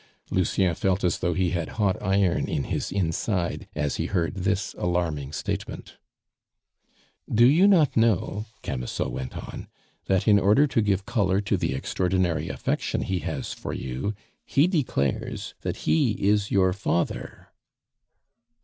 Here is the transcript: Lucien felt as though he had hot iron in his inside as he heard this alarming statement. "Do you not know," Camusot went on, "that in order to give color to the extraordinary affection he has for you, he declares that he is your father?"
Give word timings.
Lucien 0.31 0.73
felt 0.73 1.03
as 1.03 1.19
though 1.19 1.35
he 1.35 1.51
had 1.51 1.69
hot 1.77 1.95
iron 2.01 2.47
in 2.47 2.63
his 2.63 2.91
inside 2.91 3.67
as 3.75 3.97
he 3.97 4.07
heard 4.07 4.33
this 4.33 4.73
alarming 4.79 5.31
statement. 5.31 5.99
"Do 7.31 7.45
you 7.45 7.67
not 7.67 7.95
know," 7.95 8.47
Camusot 8.63 9.09
went 9.11 9.37
on, 9.37 9.67
"that 10.07 10.27
in 10.27 10.39
order 10.39 10.65
to 10.65 10.81
give 10.81 11.05
color 11.05 11.39
to 11.41 11.55
the 11.55 11.75
extraordinary 11.75 12.49
affection 12.49 13.03
he 13.03 13.19
has 13.19 13.53
for 13.53 13.73
you, 13.73 14.15
he 14.43 14.65
declares 14.65 15.53
that 15.61 15.77
he 15.85 16.13
is 16.13 16.49
your 16.49 16.73
father?" 16.73 17.49